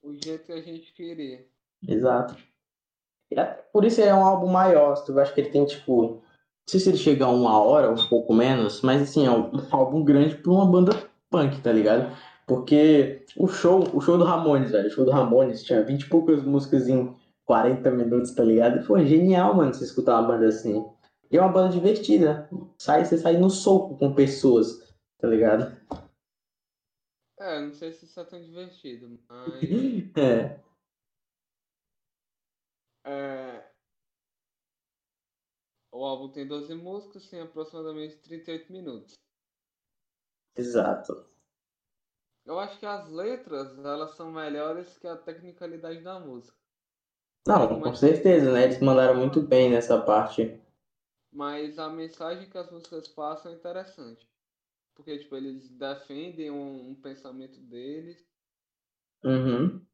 O 0.00 0.12
jeito 0.12 0.46
que 0.46 0.52
a 0.52 0.60
gente 0.60 0.92
queria. 0.92 1.51
Exato. 1.86 2.36
Por 3.72 3.84
isso 3.84 4.00
ele 4.00 4.10
é 4.10 4.14
um 4.14 4.24
álbum 4.24 4.48
maior. 4.48 5.02
Eu 5.08 5.18
acho 5.20 5.34
que 5.34 5.40
ele 5.40 5.50
tem, 5.50 5.64
tipo. 5.64 6.02
Não 6.02 6.68
sei 6.68 6.78
se 6.78 6.88
ele 6.90 6.98
chega 6.98 7.24
a 7.24 7.28
uma 7.28 7.60
hora, 7.60 7.90
um 7.90 8.08
pouco 8.08 8.32
menos, 8.32 8.82
mas 8.82 9.02
assim, 9.02 9.26
é 9.26 9.30
um 9.30 9.50
álbum 9.70 10.04
grande 10.04 10.36
pra 10.36 10.52
uma 10.52 10.64
banda 10.64 10.92
punk, 11.28 11.60
tá 11.60 11.72
ligado? 11.72 12.16
Porque 12.46 13.24
o 13.36 13.48
show, 13.48 13.84
o 13.92 14.00
show 14.00 14.16
do 14.16 14.24
Ramones, 14.24 14.70
velho, 14.70 14.86
o 14.86 14.90
show 14.90 15.04
do 15.04 15.10
Ramones 15.10 15.64
tinha 15.64 15.82
20 15.82 16.02
e 16.02 16.08
poucas 16.08 16.44
músicas 16.44 16.86
em 16.86 17.16
40 17.46 17.90
minutos, 17.90 18.32
tá 18.32 18.44
ligado? 18.44 18.78
E 18.78 18.84
foi 18.84 19.04
genial, 19.06 19.54
mano, 19.54 19.74
você 19.74 19.84
escutar 19.84 20.20
uma 20.20 20.28
banda 20.28 20.46
assim. 20.46 20.84
E 21.30 21.36
é 21.36 21.40
uma 21.40 21.50
banda 21.50 21.72
divertida. 21.72 22.48
Sai, 22.78 23.04
você 23.04 23.18
sai 23.18 23.36
no 23.38 23.50
soco 23.50 23.96
com 23.96 24.14
pessoas, 24.14 24.94
tá 25.18 25.26
ligado? 25.26 25.76
É, 27.40 27.60
não 27.60 27.72
sei 27.72 27.90
se 27.90 28.04
isso 28.04 28.20
é 28.20 28.24
tão 28.24 28.40
divertido, 28.40 29.18
mas. 29.28 30.16
é. 30.16 30.60
É... 33.04 33.68
o 35.90 36.04
álbum 36.04 36.30
tem 36.30 36.46
12 36.46 36.74
músicas, 36.74 37.28
tem 37.28 37.40
aproximadamente 37.40 38.16
38 38.18 38.72
minutos. 38.72 39.14
Exato. 40.56 41.26
Eu 42.44 42.58
acho 42.58 42.78
que 42.78 42.86
as 42.86 43.08
letras, 43.08 43.78
elas 43.78 44.16
são 44.16 44.32
melhores 44.32 44.98
que 44.98 45.06
a 45.06 45.16
tecnicalidade 45.16 46.00
da 46.00 46.18
música. 46.18 46.56
Não, 47.46 47.80
com 47.80 47.94
certeza, 47.94 48.52
né? 48.52 48.64
Eles 48.64 48.80
mandaram 48.80 49.16
muito 49.16 49.40
bem 49.40 49.70
nessa 49.70 50.00
parte. 50.00 50.60
Mas 51.32 51.78
a 51.78 51.88
mensagem 51.88 52.48
que 52.48 52.58
as 52.58 52.70
músicas 52.70 53.08
passam 53.08 53.52
é 53.52 53.54
interessante. 53.54 54.28
Porque, 54.94 55.18
tipo, 55.18 55.34
eles 55.36 55.68
defendem 55.70 56.50
um, 56.50 56.90
um 56.90 56.94
pensamento 56.94 57.58
deles. 57.60 58.24
Uhum. 59.24 59.84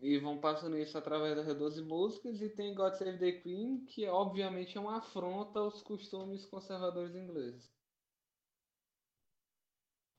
E 0.00 0.18
vão 0.18 0.38
passando 0.38 0.76
isso 0.76 0.98
através 0.98 1.36
das 1.36 1.56
12 1.56 1.82
músicas. 1.82 2.40
E 2.40 2.48
tem 2.48 2.74
God 2.74 2.94
Save 2.94 3.18
the 3.18 3.32
Queen, 3.32 3.84
que 3.86 4.06
obviamente 4.06 4.76
é 4.76 4.80
uma 4.80 4.98
afronta 4.98 5.58
aos 5.60 5.82
costumes 5.82 6.44
conservadores 6.46 7.14
ingleses. 7.14 7.72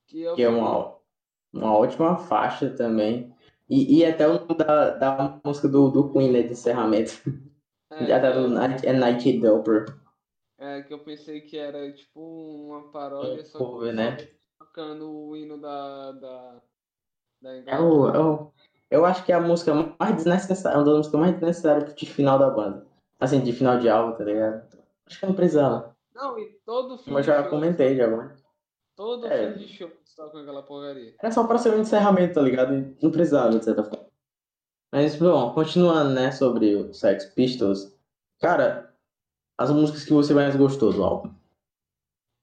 Que, 0.08 0.34
que 0.36 0.44
é 0.44 0.50
uma, 0.50 0.98
uma 1.54 1.78
ótima 1.78 2.18
faixa 2.18 2.70
também. 2.70 3.36
E, 3.70 4.00
e 4.00 4.06
até 4.06 4.28
o 4.28 4.34
nome 4.34 4.56
da, 4.56 4.92
da 4.92 5.42
música 5.44 5.68
do, 5.68 5.90
do 5.90 6.12
Queen, 6.12 6.32
né, 6.32 6.44
de 6.44 6.54
encerramento. 6.54 7.14
É, 7.92 8.06
Já 8.06 8.20
tá 8.20 8.32
do 8.32 8.48
Night, 8.48 8.86
é 8.86 8.94
Night 8.94 9.40
Doper. 9.40 9.86
É, 10.58 10.82
que 10.82 10.94
eu 10.94 11.04
pensei 11.04 11.42
que 11.42 11.58
era 11.58 11.92
tipo 11.92 12.20
uma 12.20 12.92
paródia, 12.92 13.42
um 13.42 13.46
só 13.46 13.60
cover, 13.60 13.94
né? 13.94 14.18
tocando 14.76 15.10
o 15.10 15.38
hino 15.38 15.60
da, 15.60 16.12
da, 16.12 16.62
da 17.42 17.56
é 17.56 17.80
o, 17.80 18.10
é 18.10 18.20
o, 18.20 18.52
Eu 18.90 19.06
acho 19.06 19.26
que 19.26 19.32
é 19.32 19.36
a 19.36 19.42
música 19.42 19.74
mais 20.00 20.16
desnecessária, 20.16 20.78
uma 20.78 20.86
das 20.86 20.98
músicas 20.98 21.20
mais 21.20 21.34
desnecessárias 21.34 21.96
de 21.96 22.06
final 22.06 22.38
da 22.38 22.50
banda. 22.50 22.86
Assim, 23.20 23.42
de 23.42 23.52
final 23.52 23.80
de 23.80 23.90
álbum, 23.90 24.16
tá 24.16 24.24
ligado? 24.24 24.68
Acho 25.06 25.20
que 25.20 25.26
não 25.26 25.34
precisava. 25.34 25.96
Não, 26.14 26.38
e 26.40 26.60
todo 26.66 26.98
filme. 26.98 27.14
Mas 27.14 27.26
já 27.26 27.42
show, 27.42 27.50
comentei 27.50 27.96
já, 27.96 28.08
mano. 28.08 28.34
Todo 28.96 29.28
é. 29.28 29.54
filme 29.54 29.66
de 29.66 29.74
show 29.74 29.92
com 30.16 30.38
aquela 30.38 30.64
porcaria. 30.64 31.16
Era 31.20 31.32
só 31.32 31.46
pra 31.46 31.58
ser 31.58 31.74
um 31.74 31.82
encerramento, 31.82 32.36
tá 32.36 32.42
ligado? 32.42 32.96
Não 33.02 33.12
precisava, 33.12 33.58
de 33.58 33.66
certa 33.66 33.84
forma. 33.84 34.06
Mas, 34.92 35.16
bom, 35.16 35.54
continuando, 35.54 36.14
né, 36.14 36.32
sobre 36.32 36.76
o 36.76 36.94
Sex 36.94 37.26
Pistols. 37.26 37.94
Cara, 38.40 38.96
as 39.58 39.70
músicas 39.70 40.06
que 40.06 40.14
você 40.14 40.34
mais 40.34 40.56
gostou 40.56 40.94
do 40.94 41.04
álbum? 41.04 41.34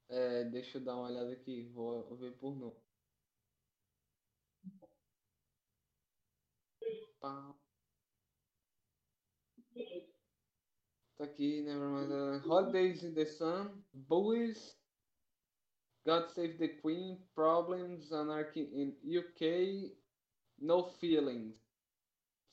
É, 0.09 0.43
deixa 0.43 0.77
eu 0.77 0.83
dar 0.83 0.95
uma 0.95 1.07
olhada 1.07 1.31
aqui, 1.31 1.71
vou 1.73 2.15
ver 2.15 2.31
por 2.33 2.55
nome. 2.55 2.73
Tá 7.23 7.55
aqui, 11.23 11.61
Nevermind. 11.61 12.11
Uh, 12.11 12.39
Holidays 12.45 13.05
in 13.05 13.13
the 13.13 13.25
Sun, 13.25 13.69
Bullies, 13.93 14.75
God 16.05 16.29
Save 16.29 16.57
the 16.57 16.67
Queen, 16.67 17.17
Problems, 17.33 18.11
Anarchy 18.11 18.67
in 18.73 18.93
UK, 19.07 19.93
No 20.59 20.89
Feelings. 20.99 21.55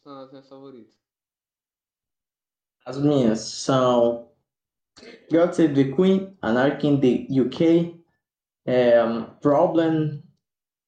São 0.05 0.21
as 0.21 0.31
minhas 0.31 0.49
favoritas. 0.49 0.95
As 2.87 2.97
minhas 2.97 3.41
são 3.41 4.31
God 5.33 5.53
Save 5.53 5.75
the 5.75 5.93
Queen, 5.97 6.39
Anarchy 6.43 6.87
in 6.87 7.01
the 7.01 7.27
UK, 7.29 8.01
um, 8.69 9.25
Problem, 9.41 10.23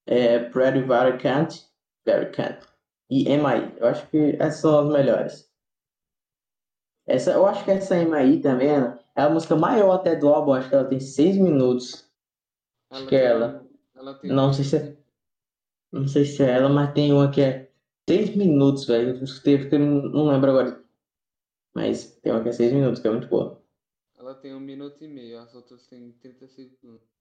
é, 0.06 0.38
Pretty 0.50 0.82
Very 0.82 1.18
Can't, 1.18 1.68
Very 2.06 2.30
Can't 2.30 2.71
e 3.12 3.28
MI. 3.28 3.76
Eu 3.78 3.88
acho 3.88 4.08
que 4.08 4.36
essas 4.38 4.60
são 4.60 4.80
as 4.80 4.92
melhores. 4.92 5.52
Essa, 7.06 7.32
eu 7.32 7.44
acho 7.46 7.62
que 7.64 7.70
essa 7.70 7.94
MI 7.96 8.40
também 8.40 8.70
é 8.70 8.98
a 9.14 9.28
música 9.28 9.54
maior 9.54 9.92
até 9.92 10.16
do 10.16 10.28
álbum, 10.28 10.54
acho 10.54 10.70
que 10.70 10.74
ela 10.74 10.88
tem 10.88 10.98
6 10.98 11.36
minutos. 11.36 12.10
Ela 12.90 13.00
acho 13.00 13.08
que 13.08 13.16
é 13.16 13.24
ela. 13.24 13.66
ela 13.94 14.20
não 14.24 14.52
sei 14.52 14.64
se 14.64 14.76
é, 14.76 14.96
não 15.92 16.08
sei 16.08 16.24
se 16.24 16.42
é 16.42 16.52
ela, 16.52 16.70
mas 16.70 16.94
tem 16.94 17.12
uma 17.12 17.30
que 17.30 17.42
é 17.42 17.70
6 18.08 18.34
minutos, 18.34 18.86
velho. 18.86 19.20
Eu 19.20 19.78
não 19.78 20.28
lembro 20.28 20.50
agora. 20.50 20.82
Mas 21.74 22.16
tem 22.22 22.32
uma 22.32 22.42
que 22.42 22.48
é 22.48 22.52
6 22.52 22.72
minutos, 22.72 23.00
que 23.00 23.08
é 23.08 23.10
muito 23.10 23.28
boa. 23.28 23.62
Ela 24.18 24.34
tem 24.36 24.54
um 24.54 24.60
minuto 24.60 25.04
e 25.04 25.08
meio, 25.08 25.38
as 25.40 25.54
outras 25.54 25.86
têm 25.86 26.12
30 26.12 26.48
segundos. 26.48 27.11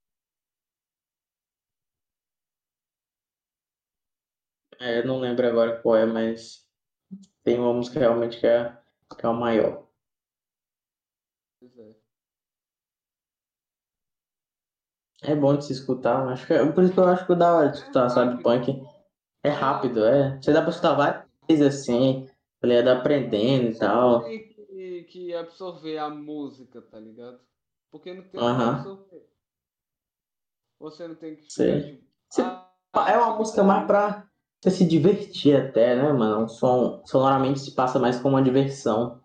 É, 4.81 4.99
eu 4.99 5.05
não 5.05 5.19
lembro 5.19 5.47
agora 5.47 5.79
qual 5.81 5.95
é, 5.95 6.05
mas 6.05 6.67
tem 7.43 7.59
uma 7.59 7.73
música 7.73 7.99
realmente 7.99 8.39
que 8.39 8.47
é, 8.47 8.75
que 9.17 9.25
é 9.25 9.29
o 9.29 9.33
maior. 9.33 9.87
Pois 11.59 11.77
é. 11.77 11.95
É 15.23 15.35
bom 15.35 15.55
de 15.55 15.65
se 15.65 15.73
escutar, 15.73 16.27
acho 16.29 16.47
que 16.47 16.53
é, 16.53 16.71
por 16.71 16.83
isso 16.83 16.93
que 16.93 16.99
eu 16.99 17.05
acho 17.05 17.27
que 17.27 17.35
da 17.35 17.53
hora 17.53 17.69
de 17.69 17.77
escutar, 17.77 18.05
é 18.07 18.09
sabe, 18.09 18.41
punk. 18.43 18.83
É 19.43 19.49
rápido, 19.49 20.03
é. 20.05 20.37
Você 20.41 20.51
dá 20.51 20.61
pra 20.61 20.71
escutar 20.71 20.95
várias 20.95 21.25
vezes 21.47 21.81
assim, 21.81 22.27
ele 22.61 22.73
é 22.73 22.91
aprendendo 22.91 23.69
e 23.69 23.77
tal 23.77 24.23
que 25.11 25.33
absorver 25.33 25.97
a 25.97 26.09
música, 26.09 26.81
tá 26.81 26.97
ligado? 26.97 27.39
Porque 27.91 28.13
não 28.13 28.23
tem 28.23 28.39
que 28.39 28.47
absorver. 28.47 29.29
Você 30.79 31.07
não 31.07 31.15
tem 31.15 31.35
que 31.35 31.43
ficar, 31.43 31.81
tipo, 31.81 32.47
ah, 32.93 33.11
É 33.11 33.17
uma 33.17 33.35
música 33.37 33.61
mais 33.61 33.85
pra 33.85 34.30
você 34.61 34.71
se 34.71 34.85
divertir 34.85 35.55
até, 35.55 35.95
né, 35.95 36.13
mano? 36.13 36.45
Um 36.45 36.47
som 36.47 37.03
sonoramente 37.05 37.59
se 37.59 37.73
passa 37.73 37.99
mais 37.99 38.19
como 38.19 38.35
uma 38.35 38.43
diversão. 38.43 39.21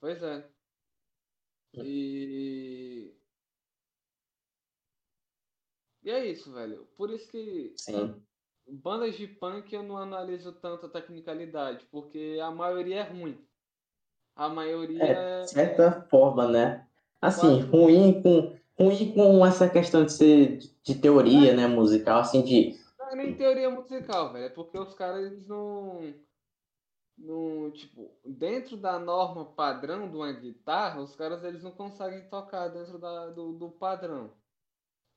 Pois 0.00 0.22
é. 0.22 0.46
E. 1.74 3.14
E 6.02 6.10
é 6.10 6.26
isso, 6.26 6.52
velho. 6.52 6.86
Por 6.96 7.10
isso 7.10 7.30
que. 7.30 7.72
Sim 7.76 8.22
bandas 8.66 9.16
de 9.16 9.26
punk 9.26 9.72
eu 9.72 9.82
não 9.82 9.96
analiso 9.96 10.52
tanto 10.52 10.86
a 10.86 10.88
tecnicalidade, 10.88 11.86
porque 11.90 12.38
a 12.42 12.50
maioria 12.50 13.00
é 13.00 13.02
ruim. 13.02 13.38
A 14.34 14.48
maioria 14.48 15.02
é. 15.02 15.40
De 15.42 15.50
certa 15.50 16.02
forma, 16.08 16.48
né? 16.48 16.86
Assim, 17.20 17.60
ruim 17.60 18.22
com, 18.22 18.56
ruim 18.84 19.12
com 19.12 19.44
essa 19.44 19.68
questão 19.68 20.04
de 20.04 20.12
ser 20.12 20.58
de 20.82 20.94
teoria, 20.94 21.54
né, 21.54 21.66
musical, 21.66 22.20
assim, 22.20 22.42
de. 22.42 22.78
Não 22.98 23.10
é 23.10 23.16
nem 23.16 23.34
teoria 23.34 23.70
musical, 23.70 24.32
velho. 24.32 24.46
É 24.46 24.48
porque 24.48 24.78
os 24.78 24.94
caras 24.94 25.24
eles 25.26 25.46
não. 25.46 26.14
No, 27.16 27.70
tipo, 27.70 28.10
dentro 28.24 28.76
da 28.76 28.98
norma 28.98 29.44
padrão 29.44 30.08
de 30.08 30.16
uma 30.16 30.32
guitarra, 30.32 31.00
os 31.00 31.14
caras 31.14 31.44
eles 31.44 31.62
não 31.62 31.70
conseguem 31.70 32.28
tocar 32.28 32.68
dentro 32.68 32.98
da, 32.98 33.28
do, 33.28 33.52
do 33.52 33.70
padrão. 33.70 34.32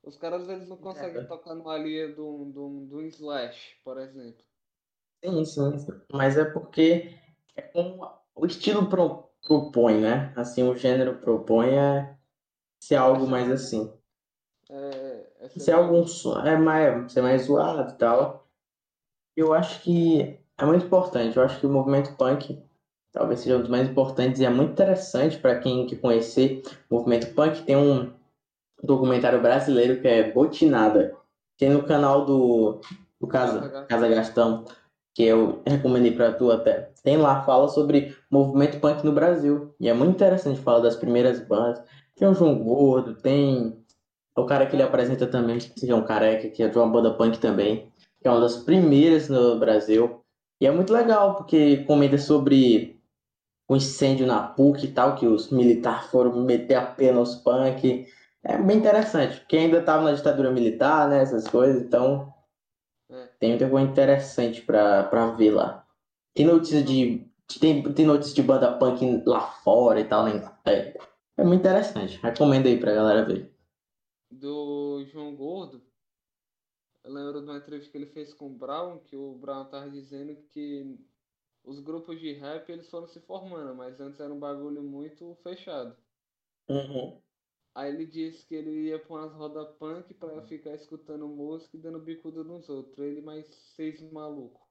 Os 0.04 0.18
caras 0.18 0.48
eles 0.48 0.68
não 0.68 0.78
conseguem 0.78 1.22
é. 1.22 1.26
tocar 1.26 1.56
numa 1.56 1.78
linha 1.78 2.10
do, 2.10 2.46
do, 2.46 2.86
do 2.86 3.02
Slash, 3.04 3.78
por 3.84 3.98
exemplo. 3.98 4.44
Sim, 5.24 5.46
sim, 5.46 5.80
sim. 5.80 6.02
Mas 6.12 6.38
é 6.38 6.46
porque 6.46 7.18
é 7.56 7.62
como 7.64 8.08
o 8.36 8.46
estilo 8.46 8.88
pro, 8.88 9.30
propõe, 9.42 10.00
né? 10.00 10.32
Assim, 10.36 10.62
o 10.62 10.76
gênero 10.76 11.18
propõe 11.18 11.70
é 11.70 12.16
ser 12.80 12.96
algo 12.96 13.28
mais 13.28 13.52
assim. 13.52 13.92
É, 14.70 15.28
é 15.42 15.50
ser 15.50 15.74
algum 15.74 16.04
é 16.46 16.58
mais, 16.58 17.12
ser 17.12 17.22
mais 17.22 17.44
zoado 17.44 17.92
e 17.92 17.98
tal. 17.98 18.48
Eu 19.36 19.54
acho 19.54 19.82
que 19.82 20.40
é 20.58 20.66
muito 20.66 20.86
importante. 20.86 21.38
Eu 21.38 21.44
acho 21.44 21.60
que 21.60 21.68
o 21.68 21.72
movimento 21.72 22.16
punk 22.16 22.62
talvez 23.16 23.40
seja 23.40 23.58
um 23.58 23.62
dos 23.62 23.70
mais 23.70 23.90
importantes 23.90 24.42
e 24.42 24.46
é 24.46 24.50
muito 24.50 24.74
interessante 24.74 25.38
para 25.38 25.60
quem 25.60 25.88
quer 25.88 25.96
conhecer 25.98 26.62
o 26.90 26.96
movimento 26.96 27.34
punk. 27.34 27.64
Tem 27.64 27.76
um 27.76 28.12
documentário 28.84 29.42
brasileiro 29.42 30.02
que 30.02 30.08
é 30.08 30.32
Botinada. 30.32 31.16
Tem 31.58 31.70
no 31.70 31.84
canal 31.84 32.26
do, 32.26 32.82
do 33.20 33.28
Casa, 33.28 33.86
Casa 33.88 34.08
Gastão, 34.10 34.66
que 35.14 35.24
eu 35.24 35.62
recomendei 35.66 36.12
para 36.12 36.34
tu 36.34 36.52
até. 36.52 36.92
Tem 37.02 37.16
lá, 37.16 37.42
fala 37.44 37.70
sobre 37.70 38.16
movimento 38.30 38.80
punk 38.82 39.06
no 39.06 39.14
Brasil. 39.14 39.74
E 39.80 39.88
é 39.88 39.94
muito 39.94 40.16
interessante 40.16 40.60
falar 40.60 40.80
das 40.80 40.98
primeiras 40.98 41.40
bandas. 41.40 41.82
Tem 42.16 42.28
o 42.28 42.34
João 42.34 42.58
Gordo, 42.64 43.16
tem 43.16 43.84
o 44.36 44.46
cara 44.46 44.66
que 44.66 44.76
ele 44.76 44.84
apresenta 44.84 45.28
também, 45.28 45.60
que 45.60 45.90
é 45.90 45.96
um 45.96 46.06
careca, 46.06 46.50
que 46.50 46.64
é 46.64 46.68
de 46.68 46.78
uma 46.78 46.88
banda 46.88 47.14
punk 47.14 47.40
também, 47.40 47.92
que 48.22 48.28
é 48.28 48.32
uma 48.32 48.42
das 48.42 48.58
primeiras 48.58 49.30
no 49.30 49.60
Brasil. 49.60 50.22
E 50.62 50.68
é 50.68 50.72
muito 50.72 50.94
legal, 50.94 51.36
porque 51.36 51.84
comenta 51.86 52.18
sobre 52.18 53.00
o 53.68 53.76
incêndio 53.76 54.26
na 54.26 54.42
PUC 54.42 54.86
e 54.86 54.92
tal, 54.92 55.16
que 55.16 55.26
os 55.26 55.50
militares 55.52 56.08
foram 56.08 56.44
meter 56.44 56.76
a 56.76 56.86
pena 56.86 57.20
nos 57.20 57.36
punk 57.36 58.08
é 58.48 58.60
bem 58.60 58.78
interessante, 58.78 59.40
porque 59.40 59.58
ainda 59.58 59.80
estava 59.80 60.04
na 60.04 60.12
ditadura 60.12 60.52
militar, 60.52 61.10
né, 61.10 61.24
essas 61.24 61.48
coisas, 61.48 61.82
então 61.82 62.32
é. 63.10 63.28
tem 63.40 63.50
muita 63.50 63.68
coisa 63.68 63.90
interessante 63.90 64.62
para 64.62 65.34
ver 65.36 65.50
lá. 65.50 65.84
Tem 66.36 66.46
notícia 66.46 66.84
de 66.84 67.28
tem, 67.60 67.82
tem 67.94 68.06
notícia 68.06 68.36
de 68.36 68.44
banda 68.44 68.72
punk 68.72 69.24
lá 69.26 69.42
fora 69.42 70.00
e 70.00 70.04
tal, 70.04 70.26
né? 70.26 70.48
É, 70.66 70.96
é 71.38 71.44
muito 71.44 71.62
interessante. 71.62 72.18
Recomendo 72.18 72.68
aí 72.68 72.80
pra 72.80 72.94
galera 72.94 73.26
ver. 73.26 73.54
Do 74.32 75.04
João 75.06 75.36
Gordo, 75.36 75.82
eu 77.04 77.14
lembro 77.14 77.42
de 77.42 77.50
uma 77.50 77.58
entrevista 77.58 77.92
que 77.92 77.98
ele 77.98 78.08
fez 78.08 78.34
com 78.34 78.48
o 78.48 78.58
Brown, 78.58 79.00
que 79.00 79.16
o 79.16 79.36
Brown 79.36 79.66
tava 79.66 79.90
dizendo 79.90 80.36
que 80.50 80.98
os 81.64 81.80
grupos 81.80 82.20
de 82.20 82.34
rap 82.34 82.70
eles 82.70 82.90
foram 82.90 83.08
se 83.08 83.20
formando, 83.22 83.76
mas 83.76 84.00
antes 84.00 84.20
era 84.20 84.34
um 84.34 84.40
bagulho 84.40 84.82
muito 84.82 85.36
fechado. 85.44 85.96
Uhum. 86.68 87.22
Aí 87.76 87.94
ele 87.94 88.06
disse 88.06 88.46
que 88.48 88.56
ele 88.56 88.88
ia 88.88 88.98
pra 88.98 89.18
umas 89.18 89.34
rodas 89.34 89.70
punk 89.78 90.14
pra 90.14 90.42
ficar 90.44 90.74
escutando 90.76 91.28
música 91.28 91.76
e 91.76 91.80
dando 91.80 92.00
bicuda 92.00 92.44
nos 92.44 92.70
outros. 92.70 92.98
Ele 92.98 93.22
mais 93.22 93.46
seis 93.76 94.02
malucos. 94.12 94.62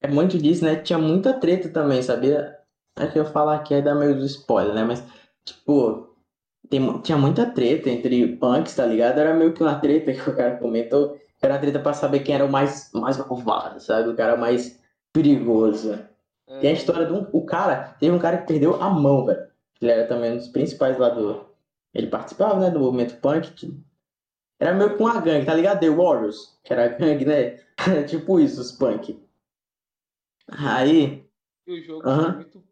É 0.00 0.08
muito 0.08 0.38
disso, 0.38 0.64
né? 0.64 0.82
Tinha 0.82 0.98
muita 0.98 1.38
treta 1.38 1.70
também, 1.70 2.02
sabia? 2.02 2.63
Acho 2.96 3.12
que 3.12 3.18
eu 3.18 3.24
falar 3.26 3.56
aqui 3.56 3.74
é 3.74 3.82
dar 3.82 3.94
meio 3.94 4.16
do 4.16 4.24
spoiler, 4.24 4.74
né? 4.74 4.84
Mas, 4.84 5.02
tipo, 5.44 6.14
tem, 6.70 7.00
tinha 7.02 7.18
muita 7.18 7.50
treta 7.50 7.90
entre 7.90 8.36
punks, 8.36 8.74
tá 8.76 8.86
ligado? 8.86 9.18
Era 9.18 9.34
meio 9.34 9.52
que 9.52 9.62
uma 9.62 9.78
treta 9.80 10.12
que 10.12 10.30
o 10.30 10.36
cara 10.36 10.56
comentou. 10.58 11.18
Era 11.42 11.54
uma 11.54 11.60
treta 11.60 11.80
pra 11.80 11.92
saber 11.92 12.20
quem 12.20 12.34
era 12.34 12.44
o 12.44 12.50
mais, 12.50 12.90
mais 12.92 13.18
malvado, 13.18 13.80
sabe? 13.80 14.08
O 14.10 14.16
cara 14.16 14.36
mais 14.36 14.80
perigoso. 15.12 15.98
Tem 16.60 16.70
a 16.70 16.72
É, 16.72 16.76
história 16.76 17.06
de 17.06 17.12
um. 17.12 17.28
O 17.32 17.44
cara, 17.44 17.94
teve 17.98 18.14
um 18.14 18.18
cara 18.18 18.38
que 18.38 18.46
perdeu 18.46 18.80
a 18.82 18.88
mão, 18.90 19.24
velho. 19.26 19.46
Ele 19.80 19.90
era 19.90 20.06
também 20.06 20.32
um 20.32 20.36
dos 20.36 20.48
principais 20.48 20.96
lá 20.98 21.08
do. 21.10 21.44
Ele 21.92 22.06
participava, 22.08 22.58
né, 22.60 22.70
do 22.70 22.80
movimento 22.80 23.20
punk. 23.20 23.52
que- 23.52 23.74
Era 24.60 24.74
meio 24.74 24.96
que 24.96 25.02
uma 25.02 25.20
gangue, 25.20 25.46
tá 25.46 25.54
ligado? 25.54 25.80
The 25.80 25.90
Warriors, 25.90 26.58
que 26.64 26.72
era 26.72 26.84
a 26.86 26.88
gangue, 26.88 27.24
né? 27.24 27.60
Era 27.88 28.04
tipo 28.06 28.40
isso, 28.40 28.60
os 28.60 28.72
punk. 28.72 29.20
Aí, 30.48 31.24
e 31.66 31.72
o 31.72 31.82
jogo 31.82 32.08
Aham. 32.08 32.24
foi 32.24 32.32
muito. 32.32 32.64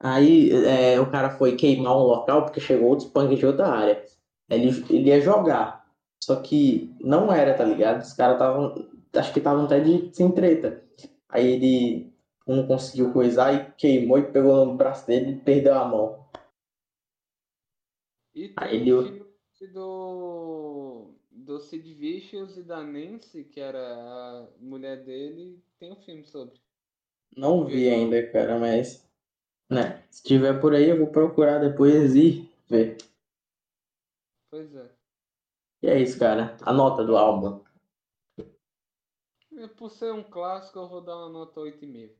Aí 0.00 0.50
é, 0.66 1.00
o 1.00 1.10
cara 1.10 1.30
foi 1.38 1.56
queimar 1.56 1.96
um 1.96 2.02
local 2.02 2.44
porque 2.44 2.60
chegou 2.60 2.88
outros 2.90 3.08
punk 3.10 3.36
de 3.36 3.46
outra 3.46 3.68
área. 3.68 4.04
Ele, 4.50 4.68
ele 4.90 5.08
ia 5.10 5.20
jogar. 5.20 5.86
Só 6.22 6.36
que 6.42 6.94
não 7.00 7.32
era, 7.32 7.54
tá 7.54 7.64
ligado? 7.64 8.02
Os 8.02 8.12
caras 8.14 8.34
estavam. 8.36 8.88
Acho 9.14 9.32
que 9.32 9.40
estavam 9.40 9.64
até 9.66 9.80
de 9.80 10.14
sem 10.14 10.30
treta. 10.32 10.82
Aí 11.28 11.46
ele 11.46 12.12
não 12.46 12.66
conseguiu 12.66 13.12
coisar 13.12 13.54
e 13.54 13.72
queimou 13.76 14.18
e 14.18 14.32
pegou 14.32 14.66
no 14.66 14.76
braço 14.76 15.06
dele 15.06 15.32
e 15.32 15.36
perdeu 15.40 15.74
a 15.74 15.84
mão. 15.86 16.20
E 18.34 18.52
Aí 18.56 18.70
tem 18.70 18.80
ele- 18.80 18.92
o 18.92 19.02
filme 19.02 19.72
do, 19.72 21.14
do 21.30 21.60
Sid 21.60 21.94
Vicious 21.94 22.56
e 22.56 22.62
da 22.62 22.82
Nancy, 22.82 23.44
que 23.44 23.60
era 23.60 23.78
a 23.78 24.48
mulher 24.58 25.04
dele, 25.04 25.62
tem 25.78 25.92
um 25.92 25.96
filme 26.02 26.24
sobre. 26.24 26.60
Não 27.36 27.64
vi 27.66 27.88
ainda, 27.88 28.24
cara, 28.30 28.56
mas. 28.58 29.04
Né? 29.70 30.04
Se 30.10 30.24
tiver 30.24 30.60
por 30.60 30.74
aí, 30.74 30.88
eu 30.88 30.98
vou 30.98 31.06
procurar 31.06 31.58
depois 31.58 32.16
e 32.16 32.50
ver. 32.68 32.98
Pois 34.50 34.74
é. 34.74 34.90
E 35.82 35.88
é 35.88 36.02
isso, 36.02 36.18
cara. 36.18 36.56
A 36.62 36.72
nota 36.72 37.04
do 37.04 37.16
álbum. 37.16 37.62
E 39.52 39.68
por 39.68 39.90
ser 39.90 40.12
um 40.12 40.24
clássico, 40.24 40.78
eu 40.78 40.88
vou 40.88 41.00
dar 41.00 41.16
uma 41.16 41.28
nota 41.28 41.60
8,5. 41.60 42.10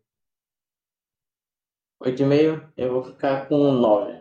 8,5, 2.00 2.73
eu 2.76 2.92
vou 2.92 3.02
ficar 3.02 3.49
com 3.49 3.73
9. 3.73 4.21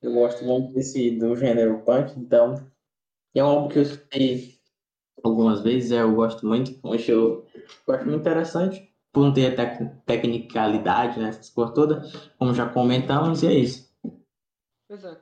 Eu 0.00 0.12
gosto 0.12 0.44
muito 0.44 0.72
desse, 0.72 1.10
do 1.18 1.34
gênero 1.34 1.82
punk, 1.84 2.18
então. 2.18 2.70
É 3.34 3.42
um 3.42 3.46
álbum 3.48 3.68
que 3.68 3.78
eu 3.78 3.82
escutei 3.82 4.58
algumas 5.22 5.60
vezes, 5.62 5.90
é, 5.90 6.00
eu 6.00 6.14
gosto 6.14 6.46
muito. 6.46 6.78
Um 6.86 6.94
estilo 6.94 7.46
eu 7.86 7.94
acho 7.94 8.06
muito 8.06 8.20
interessante, 8.20 8.95
por 9.16 9.24
não 9.24 9.32
ter 9.32 9.46
a 9.46 9.56
tec- 9.56 10.04
tecnicalidade, 10.04 11.18
né? 11.18 11.30
Essas 11.30 11.48
coisas 11.48 11.74
todas, 11.74 12.28
como 12.38 12.52
já 12.52 12.68
comentamos, 12.68 13.42
e 13.42 13.46
é 13.46 13.54
isso. 13.54 13.90
Pois 14.86 15.02
é. 15.02 15.18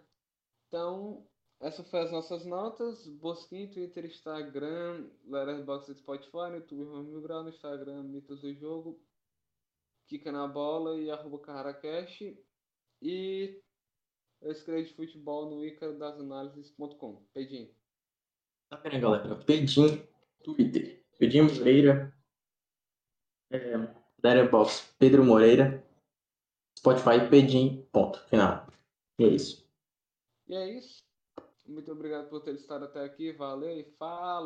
Então, 0.66 1.24
essas 1.60 1.88
foram 1.88 2.04
as 2.04 2.10
nossas 2.10 2.44
notas. 2.44 3.06
Bosquim, 3.06 3.68
Twitter, 3.68 4.04
Instagram, 4.04 5.06
Letterboxd, 5.28 5.96
Spotify, 6.00 6.54
YouTube, 6.54 7.04
Mil 7.04 7.22
Grau, 7.22 7.44
no 7.44 7.50
Instagram, 7.50 8.02
Mitos 8.02 8.40
do 8.40 8.52
Jogo, 8.52 9.00
Kika 10.08 10.32
na 10.32 10.48
Bola 10.48 10.98
e 10.98 11.08
arroba 11.08 11.38
CarraCast. 11.38 12.36
E 13.00 13.62
eu 14.42 14.50
escrevo 14.50 14.88
de 14.88 14.92
futebol 14.92 15.48
no 15.48 15.64
icarodasanalyses.com. 15.64 17.22
Pedinho. 17.32 17.70
Tá 18.68 18.76
vendo, 18.78 19.00
galera? 19.00 19.36
Pedim, 19.36 20.04
Twitter. 20.42 21.00
Pedim 21.16 21.42
Moreira. 21.42 22.12
É, 23.54 23.76
Letterboxd, 24.22 24.88
Pedro 24.98 25.24
Moreira. 25.24 25.80
Spotify, 26.76 27.28
Pedim, 27.30 27.86
ponto. 27.92 28.18
Final. 28.28 28.66
E 29.16 29.24
é 29.24 29.28
isso. 29.28 29.64
E 30.48 30.56
é 30.56 30.76
isso. 30.76 31.04
Muito 31.64 31.92
obrigado 31.92 32.28
por 32.28 32.40
ter 32.40 32.56
estado 32.56 32.86
até 32.86 33.04
aqui. 33.04 33.32
Valeu 33.32 33.78
e 33.78 33.84
falou! 33.96 34.42